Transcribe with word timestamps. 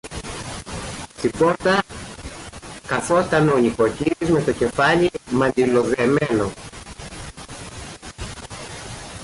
Στην 1.17 1.31
πόρτα 1.37 1.83
κάθουνταν 2.87 3.49
ο 3.49 3.57
νοικοκύρης 3.57 4.29
με 4.29 4.41
το 4.41 4.51
κεφάλι 4.51 5.11
μαντιλοδεμένο 5.31 6.51